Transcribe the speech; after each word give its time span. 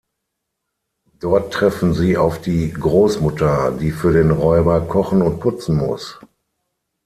Dort 1.19 1.53
treffen 1.53 1.93
sie 1.93 2.17
auf 2.17 2.41
die 2.41 2.73
Großmutter, 2.73 3.71
die 3.79 3.91
für 3.91 4.11
den 4.11 4.31
Räuber 4.31 4.81
kochen 4.87 5.21
und 5.21 5.39
putzen 5.39 5.75
muss. 5.77 6.17